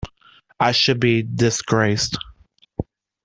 [0.59, 2.17] I should be disgraced.